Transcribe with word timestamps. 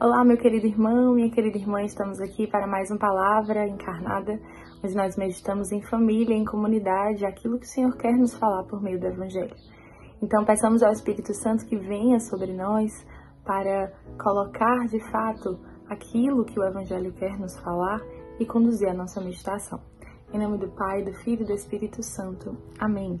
Olá, 0.00 0.24
meu 0.24 0.36
querido 0.36 0.64
irmão, 0.64 1.12
minha 1.12 1.28
querida 1.28 1.58
irmã, 1.58 1.82
estamos 1.82 2.20
aqui 2.20 2.46
para 2.46 2.68
mais 2.68 2.88
uma 2.88 3.00
palavra 3.00 3.66
encarnada, 3.66 4.40
onde 4.80 4.94
nós 4.94 5.16
meditamos 5.16 5.72
em 5.72 5.82
família, 5.82 6.36
em 6.36 6.44
comunidade, 6.44 7.26
aquilo 7.26 7.58
que 7.58 7.66
o 7.66 7.68
Senhor 7.68 7.96
quer 7.96 8.12
nos 8.12 8.32
falar 8.32 8.62
por 8.62 8.80
meio 8.80 9.00
do 9.00 9.08
Evangelho. 9.08 9.56
Então, 10.22 10.44
peçamos 10.44 10.84
ao 10.84 10.92
Espírito 10.92 11.34
Santo 11.34 11.66
que 11.66 11.76
venha 11.76 12.20
sobre 12.20 12.52
nós 12.52 13.04
para 13.44 13.92
colocar 14.22 14.86
de 14.86 15.00
fato 15.10 15.58
aquilo 15.88 16.44
que 16.44 16.60
o 16.60 16.64
Evangelho 16.64 17.12
quer 17.14 17.36
nos 17.36 17.58
falar 17.58 18.00
e 18.38 18.46
conduzir 18.46 18.88
a 18.88 18.94
nossa 18.94 19.20
meditação. 19.20 19.80
Em 20.32 20.38
nome 20.38 20.58
do 20.58 20.68
Pai, 20.68 21.02
do 21.02 21.12
Filho 21.12 21.42
e 21.42 21.46
do 21.46 21.54
Espírito 21.54 22.04
Santo. 22.04 22.56
Amém. 22.78 23.20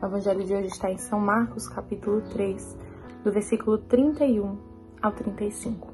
O 0.00 0.06
evangelho 0.06 0.44
de 0.44 0.54
hoje 0.54 0.68
está 0.68 0.88
em 0.88 0.96
São 0.96 1.18
Marcos, 1.18 1.66
capítulo 1.66 2.20
3, 2.30 2.78
do 3.24 3.32
versículo 3.32 3.78
31 3.78 4.56
ao 5.02 5.10
35. 5.10 5.88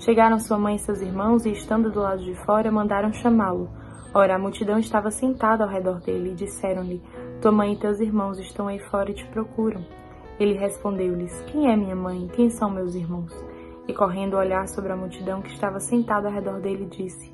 Chegaram 0.00 0.40
sua 0.40 0.58
mãe 0.58 0.74
e 0.74 0.80
seus 0.80 1.00
irmãos 1.00 1.46
e, 1.46 1.52
estando 1.52 1.92
do 1.92 2.00
lado 2.00 2.24
de 2.24 2.34
fora, 2.44 2.72
mandaram 2.72 3.12
chamá-lo. 3.12 3.70
Ora, 4.12 4.34
a 4.34 4.38
multidão 4.38 4.80
estava 4.80 5.12
sentada 5.12 5.62
ao 5.62 5.70
redor 5.70 6.00
dele 6.00 6.32
e 6.32 6.34
disseram-lhe: 6.34 7.00
Tua 7.40 7.52
mãe 7.52 7.72
e 7.72 7.78
teus 7.78 8.00
irmãos 8.00 8.36
estão 8.40 8.66
aí 8.66 8.80
fora 8.80 9.12
e 9.12 9.14
te 9.14 9.24
procuram. 9.28 9.86
Ele 10.36 10.58
respondeu-lhes: 10.58 11.40
Quem 11.42 11.70
é 11.70 11.76
minha 11.76 11.94
mãe? 11.94 12.26
Quem 12.34 12.50
são 12.50 12.68
meus 12.68 12.96
irmãos? 12.96 13.32
E 13.86 13.94
correndo 13.94 14.36
olhar 14.36 14.66
sobre 14.66 14.90
a 14.90 14.96
multidão 14.96 15.40
que 15.40 15.52
estava 15.52 15.78
sentada 15.78 16.26
ao 16.26 16.34
redor 16.34 16.60
dele, 16.60 16.86
disse: 16.86 17.32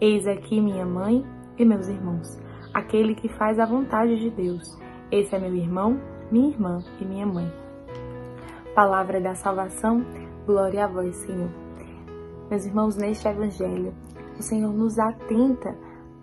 Eis 0.00 0.26
aqui 0.26 0.60
minha 0.60 0.84
mãe 0.84 1.24
e 1.56 1.64
meus 1.64 1.86
irmãos 1.86 2.42
aquele 2.72 3.14
que 3.14 3.28
faz 3.28 3.58
a 3.58 3.66
vontade 3.66 4.18
de 4.18 4.30
Deus. 4.30 4.78
Esse 5.10 5.34
é 5.34 5.38
meu 5.38 5.54
irmão, 5.54 6.00
minha 6.30 6.48
irmã 6.48 6.78
e 7.00 7.04
minha 7.04 7.26
mãe. 7.26 7.52
Palavra 8.74 9.20
da 9.20 9.34
salvação, 9.34 10.04
glória 10.46 10.84
a 10.84 10.88
vós, 10.88 11.14
Senhor. 11.16 11.50
Meus 12.48 12.64
irmãos, 12.64 12.96
neste 12.96 13.28
evangelho, 13.28 13.94
o 14.38 14.42
Senhor 14.42 14.72
nos 14.72 14.98
atenta 14.98 15.76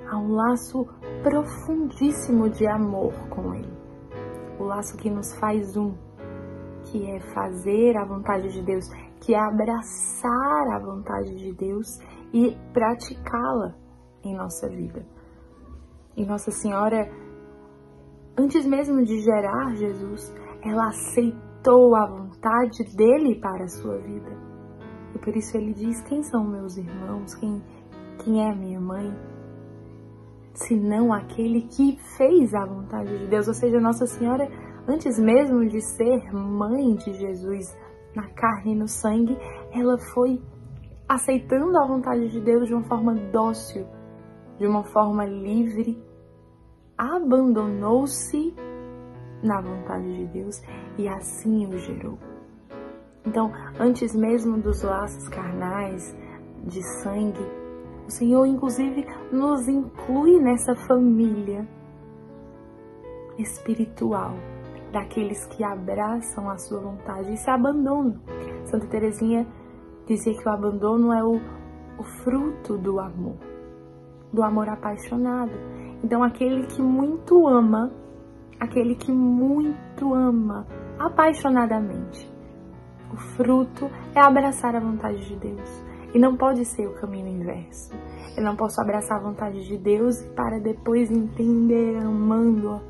a 0.10 0.18
um 0.18 0.34
laço 0.34 0.88
profundíssimo 1.22 2.50
de 2.50 2.68
amor 2.68 3.14
com 3.30 3.54
Ele. 3.54 3.74
O 4.60 4.64
laço 4.64 4.98
que 4.98 5.10
nos 5.10 5.34
faz 5.36 5.78
um, 5.78 5.94
que 6.86 7.10
é 7.12 7.20
fazer 7.20 7.96
a 7.98 8.06
vontade 8.06 8.52
de 8.52 8.62
Deus, 8.64 8.90
que 9.20 9.34
é 9.34 9.40
abraçar 9.40 10.68
a 10.74 10.80
vontade 10.80 11.36
de 11.36 11.54
Deus 11.54 12.00
e 12.34 12.58
praticá-la 12.74 13.76
em 14.24 14.36
nossa 14.36 14.68
vida. 14.68 15.06
E 16.16 16.26
Nossa 16.26 16.52
Senhora, 16.52 17.10
antes 18.38 18.66
mesmo 18.66 19.04
de 19.04 19.20
gerar 19.22 19.76
Jesus, 19.76 20.34
ela 20.64 20.88
aceitou 20.88 21.96
a 21.96 22.06
vontade 22.06 22.84
dele 22.96 23.40
para 23.40 23.64
a 23.64 23.68
sua 23.68 23.98
vida. 24.00 24.32
E 25.16 25.20
por 25.20 25.36
isso 25.36 25.58
ele 25.58 25.74
diz: 25.74 26.02
Quem 26.04 26.24
são 26.24 26.44
meus 26.44 26.78
irmãos? 26.78 27.36
Quem, 27.36 27.62
quem 28.24 28.48
é 28.48 28.54
minha 28.56 28.80
mãe? 28.80 29.14
Senão 30.54 31.14
aquele 31.14 31.62
que 31.62 31.98
fez 32.18 32.54
a 32.54 32.66
vontade 32.66 33.18
de 33.18 33.28
Deus. 33.28 33.48
Ou 33.48 33.54
seja, 33.54 33.80
Nossa 33.80 34.06
Senhora, 34.06 34.50
antes 34.88 35.18
mesmo 35.18 35.66
de 35.68 35.82
ser 35.82 36.34
mãe 36.34 36.96
de 36.96 37.14
Jesus 37.14 37.78
na 38.16 38.28
carne 38.30 38.74
e 38.74 38.76
no 38.76 38.88
sangue, 38.88 39.38
ela 39.72 39.98
foi 40.14 40.42
aceitando 41.08 41.78
a 41.78 41.88
vontade 41.88 42.30
de 42.30 42.40
Deus 42.40 42.68
de 42.68 42.74
uma 42.74 42.84
forma 42.84 43.16
dócil, 43.32 43.86
de 44.60 44.68
uma 44.68 44.84
forma 44.84 45.26
livre 45.26 46.04
abandonou-se 46.98 48.54
na 49.42 49.62
vontade 49.62 50.18
de 50.18 50.26
Deus 50.28 50.62
e 50.98 51.08
assim 51.08 51.66
o 51.66 51.78
gerou. 51.78 52.18
Então, 53.26 53.52
antes 53.80 54.14
mesmo 54.14 54.58
dos 54.58 54.82
laços 54.84 55.30
carnais, 55.30 56.16
de 56.66 56.84
sangue, 57.02 57.46
o 58.06 58.12
Senhor, 58.12 58.46
inclusive, 58.46 59.06
nos 59.32 59.68
inclui 59.68 60.40
nessa 60.40 60.76
família 60.76 61.68
espiritual 63.38 64.34
daqueles 64.92 65.46
que 65.46 65.64
abraçam 65.64 66.50
a 66.50 66.58
sua 66.58 66.82
vontade 66.82 67.32
e 67.32 67.38
se 67.38 67.50
abandonam. 67.50 68.20
Santa 68.66 68.88
Teresinha 68.88 69.48
dizia 70.08 70.34
que 70.34 70.48
o 70.48 70.52
abandono 70.52 71.14
é 71.14 71.24
o, 71.24 71.40
o 71.98 72.04
fruto 72.24 72.78
do 72.78 73.00
amor, 73.00 73.38
do 74.32 74.44
amor 74.44 74.70
apaixonado. 74.70 75.52
Então, 76.04 76.24
aquele 76.24 76.66
que 76.66 76.82
muito 76.82 77.48
ama, 77.48 77.92
aquele 78.60 78.96
que 78.96 79.12
muito 79.12 80.14
ama 80.14 80.66
apaixonadamente, 80.98 82.32
o 83.12 83.18
fruto 83.18 83.90
é 84.16 84.20
abraçar 84.20 84.76
a 84.76 84.80
vontade 84.80 85.26
de 85.28 85.36
Deus. 85.36 85.84
E 86.14 86.20
não 86.20 86.36
pode 86.36 86.66
ser 86.66 86.88
o 86.88 86.94
caminho 86.94 87.28
inverso. 87.28 87.94
Eu 88.36 88.44
não 88.44 88.56
posso 88.56 88.80
abraçar 88.82 89.18
a 89.18 89.24
vontade 89.24 89.68
de 89.68 89.78
Deus 89.78 90.24
para 90.36 90.60
depois 90.60 91.12
entender 91.12 91.98
amando-a. 91.98 92.82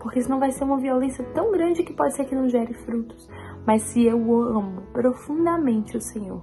Porque 0.00 0.22
senão 0.22 0.38
vai 0.38 0.50
ser 0.50 0.64
uma 0.64 0.78
violência 0.78 1.24
tão 1.34 1.52
grande 1.52 1.82
que 1.82 1.92
pode 1.92 2.14
ser 2.14 2.24
que 2.24 2.34
não 2.34 2.48
gere 2.48 2.72
frutos. 2.72 3.28
Mas 3.66 3.82
se 3.82 4.04
eu 4.04 4.18
amo 4.32 4.82
profundamente 4.92 5.96
o 5.96 6.00
Senhor, 6.00 6.42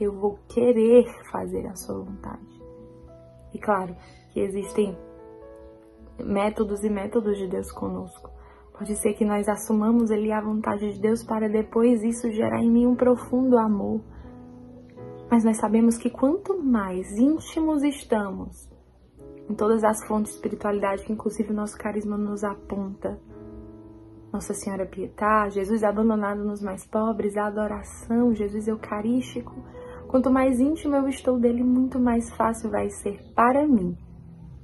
eu 0.00 0.12
vou 0.12 0.38
querer 0.48 1.06
fazer 1.30 1.66
a 1.66 1.76
sua 1.76 2.00
vontade. 2.00 2.53
E 3.54 3.58
claro, 3.58 3.96
que 4.32 4.40
existem 4.40 4.98
métodos 6.18 6.82
e 6.84 6.90
métodos 6.90 7.38
de 7.38 7.48
Deus 7.48 7.70
conosco. 7.72 8.30
Pode 8.76 8.96
ser 8.96 9.14
que 9.14 9.24
nós 9.24 9.48
assumamos 9.48 10.10
ali 10.10 10.32
a 10.32 10.40
vontade 10.40 10.92
de 10.92 11.00
Deus 11.00 11.22
para 11.22 11.48
depois 11.48 12.02
isso 12.02 12.30
gerar 12.32 12.60
em 12.60 12.70
mim 12.70 12.86
um 12.86 12.96
profundo 12.96 13.56
amor. 13.56 14.00
Mas 15.30 15.44
nós 15.44 15.56
sabemos 15.58 15.96
que 15.96 16.10
quanto 16.10 16.60
mais 16.60 17.16
íntimos 17.16 17.82
estamos 17.84 18.68
em 19.48 19.54
todas 19.54 19.84
as 19.84 20.04
fontes 20.06 20.32
de 20.32 20.36
espiritualidade 20.38 21.04
que 21.04 21.12
inclusive 21.12 21.50
o 21.50 21.54
nosso 21.54 21.76
carisma 21.78 22.16
nos 22.16 22.42
aponta, 22.42 23.20
Nossa 24.32 24.54
Senhora 24.54 24.86
Pietá, 24.86 25.48
Jesus 25.48 25.84
abandonado 25.84 26.44
nos 26.44 26.62
mais 26.62 26.84
pobres, 26.86 27.36
a 27.36 27.46
adoração, 27.46 28.34
Jesus 28.34 28.66
Eucarístico, 28.66 29.54
Quanto 30.14 30.30
mais 30.30 30.60
íntimo 30.60 30.94
eu 30.94 31.08
estou 31.08 31.40
dele, 31.40 31.64
muito 31.64 31.98
mais 31.98 32.32
fácil 32.36 32.70
vai 32.70 32.88
ser 32.88 33.20
para 33.34 33.66
mim 33.66 33.98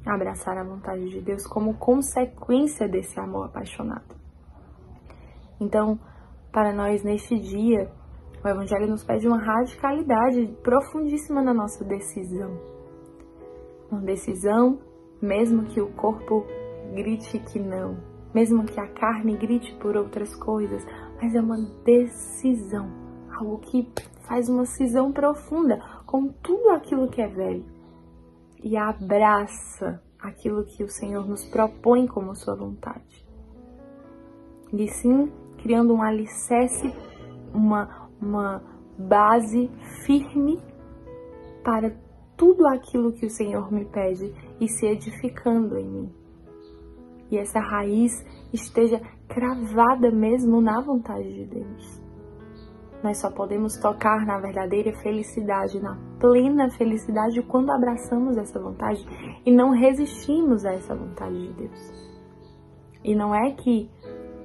abraçar 0.06 0.56
a 0.56 0.62
vontade 0.62 1.10
de 1.10 1.20
Deus 1.20 1.44
como 1.44 1.74
consequência 1.74 2.88
desse 2.88 3.18
amor 3.18 3.46
apaixonado. 3.46 4.14
Então, 5.60 5.98
para 6.52 6.72
nós 6.72 7.02
neste 7.02 7.36
dia, 7.36 7.90
o 8.44 8.46
Evangelho 8.46 8.86
nos 8.86 9.02
pede 9.02 9.26
uma 9.26 9.42
radicalidade 9.42 10.56
profundíssima 10.62 11.42
na 11.42 11.52
nossa 11.52 11.84
decisão. 11.84 12.56
Uma 13.90 14.02
decisão, 14.02 14.78
mesmo 15.20 15.64
que 15.64 15.80
o 15.80 15.90
corpo 15.94 16.46
grite 16.94 17.40
que 17.40 17.58
não, 17.58 17.96
mesmo 18.32 18.62
que 18.62 18.78
a 18.78 18.86
carne 18.86 19.36
grite 19.36 19.74
por 19.80 19.96
outras 19.96 20.32
coisas, 20.36 20.86
mas 21.20 21.34
é 21.34 21.40
uma 21.40 21.58
decisão, 21.84 22.99
algo 23.40 23.58
que 23.58 23.88
faz 24.22 24.48
uma 24.48 24.66
cisão 24.66 25.10
profunda 25.10 25.80
com 26.06 26.28
tudo 26.28 26.70
aquilo 26.70 27.08
que 27.08 27.22
é 27.22 27.26
velho 27.26 27.64
e 28.62 28.76
abraça 28.76 30.02
aquilo 30.20 30.64
que 30.64 30.84
o 30.84 30.88
Senhor 30.88 31.26
nos 31.26 31.44
propõe 31.46 32.06
como 32.06 32.36
sua 32.36 32.54
vontade. 32.54 33.26
E 34.72 34.86
sim, 34.88 35.32
criando 35.58 35.94
um 35.94 36.02
alicerce, 36.02 36.92
uma, 37.54 38.10
uma 38.20 38.62
base 38.98 39.70
firme 40.04 40.60
para 41.64 41.96
tudo 42.36 42.66
aquilo 42.66 43.12
que 43.12 43.26
o 43.26 43.30
Senhor 43.30 43.72
me 43.72 43.84
pede 43.84 44.32
e 44.60 44.68
se 44.68 44.86
edificando 44.86 45.78
em 45.78 45.84
mim. 45.84 46.12
E 47.30 47.38
essa 47.38 47.60
raiz 47.60 48.24
esteja 48.52 49.00
cravada 49.28 50.10
mesmo 50.10 50.60
na 50.60 50.80
vontade 50.80 51.32
de 51.32 51.44
Deus. 51.46 51.99
Nós 53.02 53.18
só 53.18 53.30
podemos 53.30 53.76
tocar 53.78 54.26
na 54.26 54.38
verdadeira 54.38 54.92
felicidade, 54.98 55.80
na 55.80 55.96
plena 56.18 56.70
felicidade, 56.70 57.40
quando 57.42 57.70
abraçamos 57.70 58.36
essa 58.36 58.60
vontade 58.60 59.04
e 59.44 59.50
não 59.50 59.70
resistimos 59.70 60.66
a 60.66 60.72
essa 60.72 60.94
vontade 60.94 61.48
de 61.48 61.52
Deus. 61.54 62.10
E 63.02 63.14
não 63.14 63.34
é 63.34 63.52
que, 63.52 63.90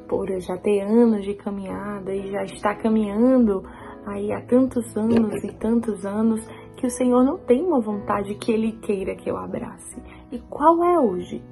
por 0.07 0.27
já 0.39 0.57
ter 0.57 0.81
anos 0.81 1.25
de 1.25 1.33
caminhada 1.33 2.13
e 2.13 2.31
já 2.31 2.43
está 2.43 2.73
caminhando 2.75 3.63
aí 4.05 4.31
há 4.31 4.41
tantos 4.41 4.95
anos 4.95 5.43
e 5.43 5.51
tantos 5.53 6.05
anos, 6.05 6.47
que 6.77 6.87
o 6.87 6.89
Senhor 6.89 7.23
não 7.23 7.37
tem 7.37 7.63
uma 7.63 7.81
vontade 7.81 8.35
que 8.35 8.51
Ele 8.51 8.73
queira 8.73 9.15
que 9.15 9.29
eu 9.29 9.37
abrace. 9.37 10.01
E 10.31 10.39
qual 10.49 10.83
é 10.83 10.99
hoje 10.99 11.43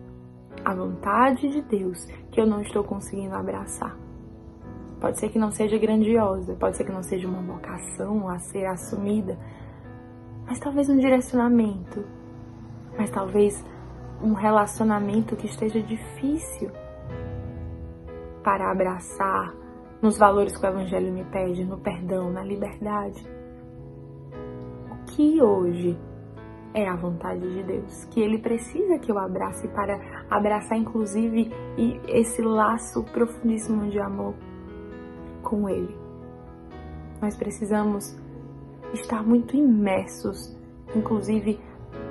a 0.64 0.74
vontade 0.74 1.50
de 1.50 1.62
Deus 1.62 2.06
que 2.32 2.40
eu 2.40 2.46
não 2.46 2.62
estou 2.62 2.84
conseguindo 2.84 3.36
abraçar? 3.36 4.03
Pode 5.04 5.20
ser 5.20 5.28
que 5.28 5.38
não 5.38 5.52
seja 5.52 5.78
grandiosa, 5.78 6.56
pode 6.56 6.78
ser 6.78 6.86
que 6.86 6.92
não 6.94 7.04
seja 7.04 7.28
uma 7.28 7.42
vocação 7.42 8.30
a 8.30 8.40
ser 8.40 8.66
assumida, 8.66 9.38
mas 10.46 10.58
talvez 10.62 10.90
um 10.90 10.98
direcionamento, 10.98 12.06
mas 12.98 13.12
talvez 13.12 13.66
um 14.22 14.32
relacionamento 14.32 15.36
que 15.36 15.46
esteja 15.46 15.82
difícil 15.82 16.72
para 18.46 18.72
abraçar 18.72 19.54
nos 20.02 20.18
valores 20.18 20.56
que 20.56 20.66
o 20.66 20.70
Evangelho 20.70 21.12
me 21.12 21.26
pede, 21.26 21.66
no 21.66 21.78
perdão, 21.78 22.32
na 22.32 22.42
liberdade. 22.42 23.28
O 24.90 25.06
que 25.08 25.44
hoje 25.44 26.00
é 26.74 26.88
a 26.88 26.96
vontade 26.96 27.42
de 27.42 27.62
Deus? 27.62 28.06
Que 28.06 28.22
Ele 28.22 28.38
precisa 28.38 28.98
que 29.00 29.12
eu 29.12 29.20
abrace 29.20 29.68
para 29.68 30.00
abraçar, 30.30 30.78
inclusive, 30.78 31.52
esse 32.08 32.42
laço 32.42 33.04
profundíssimo 33.04 33.90
de 33.90 34.00
amor 34.00 34.34
com 35.54 35.70
Ele. 35.70 35.96
Nós 37.22 37.38
precisamos 37.38 38.18
estar 38.92 39.24
muito 39.24 39.56
imersos, 39.56 40.58
inclusive 40.96 41.60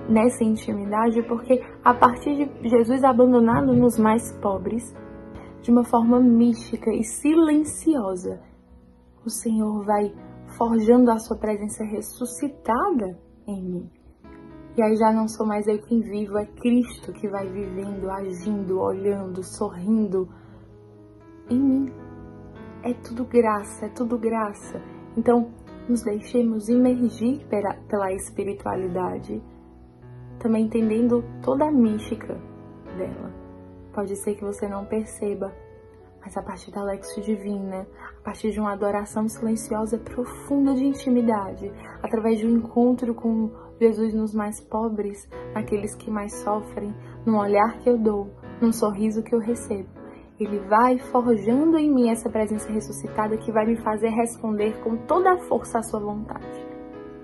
nessa 0.09 0.45
intimidade, 0.45 1.21
porque 1.25 1.61
a 1.85 1.93
partir 1.93 2.47
de 2.47 2.69
Jesus 2.69 3.03
abandonado 3.03 3.75
nos 3.75 3.99
mais 3.99 4.31
pobres, 4.39 4.95
de 5.61 5.73
uma 5.73 5.85
forma 5.85 6.21
mística 6.21 6.93
e 6.93 7.03
silenciosa, 7.03 8.41
o 9.25 9.31
Senhor 9.31 9.85
vai 9.85 10.15
forjando 10.57 11.11
a 11.11 11.19
sua 11.19 11.37
presença 11.37 11.83
ressuscitada 11.85 13.19
em 13.47 13.61
mim. 13.61 13.91
E 14.77 14.83
aí 14.83 14.97
já 14.97 15.13
não 15.13 15.27
sou 15.27 15.47
mais 15.47 15.67
eu 15.67 15.81
quem 15.83 16.01
vivo, 16.01 16.39
é 16.39 16.47
Cristo 16.47 17.13
que 17.13 17.29
vai 17.29 17.47
vivendo, 17.49 18.09
agindo, 18.09 18.81
olhando, 18.81 19.43
sorrindo 19.43 20.29
em 21.51 21.61
mim. 21.61 22.02
É 22.85 22.93
tudo 22.95 23.25
graça, 23.25 23.87
é 23.87 23.89
tudo 23.89 24.19
graça. 24.19 24.83
Então, 25.17 25.53
nos 25.89 26.03
deixemos 26.03 26.69
imergir 26.69 27.47
pela, 27.47 27.75
pela 27.89 28.13
espiritualidade, 28.13 29.41
também 30.41 30.65
entendendo 30.65 31.25
toda 31.43 31.67
a 31.67 31.71
mística 31.71 32.35
dela. 32.97 33.33
Pode 33.93 34.17
ser 34.17 34.35
que 34.35 34.45
você 34.45 34.67
não 34.67 34.85
perceba, 34.85 35.55
mas 36.21 36.37
a 36.37 36.43
partir 36.43 36.73
da 36.73 36.83
Lexo 36.83 37.21
Divina, 37.21 37.87
a 38.19 38.25
partir 38.25 38.51
de 38.51 38.59
uma 38.59 38.73
adoração 38.73 39.29
silenciosa 39.29 39.99
profunda 39.99 40.75
de 40.75 40.85
intimidade, 40.85 41.73
através 42.03 42.39
de 42.39 42.47
um 42.47 42.57
encontro 42.57 43.15
com 43.15 43.51
Jesus 43.79 44.13
nos 44.13 44.35
mais 44.35 44.61
pobres, 44.61 45.29
naqueles 45.55 45.95
que 45.95 46.11
mais 46.11 46.35
sofrem, 46.37 46.93
num 47.25 47.39
olhar 47.39 47.79
que 47.79 47.89
eu 47.89 47.99
dou, 47.99 48.31
num 48.61 48.73
sorriso 48.73 49.23
que 49.23 49.35
eu 49.35 49.39
recebo, 49.39 49.89
ele 50.45 50.59
vai 50.61 50.99
forjando 50.99 51.79
em 51.79 51.91
mim 51.91 52.11
essa 52.11 52.29
presença 52.31 52.71
ressuscitada 52.71 53.37
que 53.37 53.53
vai 53.53 53.67
me 53.67 53.77
fazer 53.77 54.09
responder 54.11 54.81
com 54.83 54.97
toda 54.97 55.33
a 55.33 55.39
força 55.39 55.79
à 55.79 55.83
sua 55.83 56.01
vontade. 56.01 56.67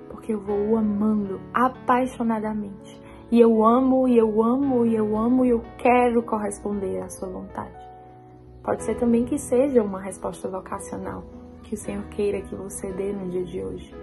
Porque 0.09 0.33
eu 0.33 0.41
vou 0.41 0.71
o 0.71 0.77
amando 0.77 1.41
apaixonadamente 1.53 3.01
e 3.31 3.39
eu 3.39 3.63
amo, 3.63 4.09
e 4.09 4.17
eu 4.17 4.43
amo, 4.43 4.87
e 4.87 4.95
eu 4.95 5.15
amo, 5.15 5.45
e 5.45 5.51
eu 5.51 5.63
quero 5.77 6.23
corresponder 6.23 7.03
à 7.03 7.11
sua 7.11 7.29
vontade. 7.29 7.77
Pode 8.63 8.83
ser 8.85 8.95
também 8.97 9.27
que 9.27 9.37
seja 9.39 9.83
uma 9.83 10.01
resposta 10.01 10.49
vocacional 10.49 11.25
que 11.63 11.75
o 11.75 11.77
Senhor 11.77 12.05
queira 12.05 12.41
que 12.41 12.55
você 12.55 12.91
dê 12.93 13.13
no 13.13 13.29
dia 13.29 13.45
de 13.45 13.63
hoje. 13.63 13.95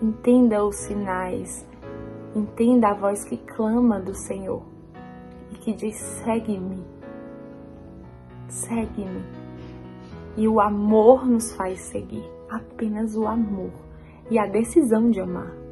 Entenda 0.00 0.64
os 0.64 0.76
sinais, 0.76 1.68
entenda 2.34 2.88
a 2.88 2.94
voz 2.94 3.24
que 3.24 3.36
clama 3.36 4.00
do 4.00 4.14
Senhor 4.14 4.62
e 5.50 5.56
que 5.56 5.74
diz: 5.74 5.96
segue-me, 5.96 6.82
segue-me. 8.48 9.22
E 10.36 10.46
o 10.48 10.60
amor 10.60 11.26
nos 11.26 11.52
faz 11.54 11.80
seguir, 11.80 12.24
apenas 12.48 13.16
o 13.16 13.26
amor 13.26 13.72
e 14.30 14.38
a 14.38 14.46
decisão 14.46 15.10
de 15.10 15.20
amar 15.20 15.68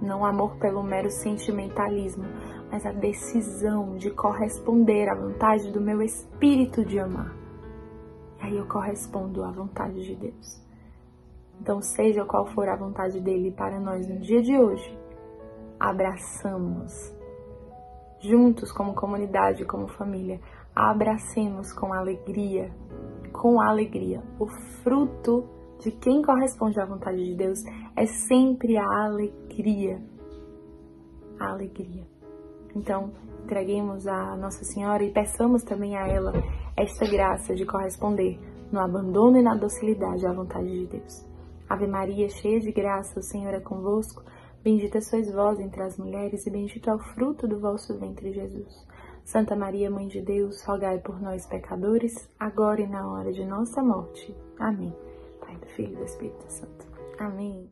não 0.00 0.24
amor 0.24 0.56
pelo 0.56 0.82
mero 0.82 1.10
sentimentalismo, 1.10 2.24
mas 2.70 2.86
a 2.86 2.92
decisão 2.92 3.96
de 3.96 4.10
corresponder 4.10 5.08
à 5.08 5.14
vontade 5.14 5.70
do 5.70 5.80
meu 5.80 6.00
espírito 6.02 6.84
de 6.84 6.98
amar. 6.98 7.34
E 8.40 8.46
aí 8.46 8.56
eu 8.56 8.66
correspondo 8.66 9.44
à 9.44 9.50
vontade 9.50 10.02
de 10.02 10.14
Deus. 10.14 10.60
Então, 11.60 11.82
seja 11.82 12.24
qual 12.24 12.46
for 12.46 12.68
a 12.68 12.76
vontade 12.76 13.20
dele 13.20 13.50
para 13.50 13.78
nós 13.78 14.08
no 14.08 14.18
dia 14.18 14.40
de 14.40 14.56
hoje, 14.56 14.98
abraçamos, 15.78 17.14
juntos 18.18 18.72
como 18.72 18.94
comunidade, 18.94 19.66
como 19.66 19.86
família, 19.86 20.40
abracemos 20.88 21.72
com 21.72 21.92
alegria, 21.92 22.70
com 23.32 23.60
alegria, 23.60 24.22
o 24.38 24.46
fruto 24.82 25.44
de 25.78 25.90
quem 25.90 26.22
corresponde 26.22 26.80
à 26.80 26.84
vontade 26.84 27.22
de 27.24 27.34
Deus 27.34 27.58
é 27.96 28.06
sempre 28.06 28.76
a 28.76 29.04
alegria. 29.04 30.00
A 31.38 31.50
alegria. 31.50 32.06
Então, 32.74 33.12
entreguemos 33.44 34.06
a 34.06 34.36
Nossa 34.36 34.64
Senhora 34.64 35.02
e 35.02 35.10
peçamos 35.10 35.62
também 35.62 35.96
a 35.96 36.06
ela 36.06 36.32
esta 36.76 37.06
graça 37.06 37.54
de 37.54 37.66
corresponder 37.66 38.38
no 38.70 38.78
abandono 38.78 39.38
e 39.38 39.42
na 39.42 39.54
docilidade 39.54 40.26
à 40.26 40.32
vontade 40.32 40.70
de 40.70 40.86
Deus. 40.86 41.26
Ave 41.68 41.86
Maria, 41.86 42.28
cheia 42.28 42.60
de 42.60 42.72
graça, 42.72 43.18
o 43.18 43.22
Senhor 43.22 43.52
é 43.54 43.60
convosco. 43.60 44.22
Bendita 44.62 45.00
sois 45.00 45.32
vós 45.32 45.58
entre 45.58 45.82
as 45.82 45.96
mulheres, 45.96 46.46
e 46.46 46.50
bendito 46.50 46.90
é 46.90 46.94
o 46.94 46.98
fruto 46.98 47.48
do 47.48 47.58
vosso 47.58 47.98
ventre, 47.98 48.32
Jesus. 48.32 48.86
Santa 49.24 49.54
Maria, 49.56 49.90
Mãe 49.90 50.08
de 50.08 50.20
Deus, 50.20 50.62
rogai 50.62 50.98
por 50.98 51.20
nós, 51.20 51.46
pecadores, 51.46 52.28
agora 52.38 52.80
e 52.80 52.86
na 52.86 53.10
hora 53.10 53.32
de 53.32 53.44
nossa 53.44 53.82
morte. 53.82 54.34
Amém. 54.58 54.94
Pai, 55.40 55.56
do 55.56 55.66
Filho 55.66 55.92
e 55.92 55.96
do 55.96 56.04
Espírito 56.04 56.44
Santo. 56.48 56.86
Amém. 57.18 57.68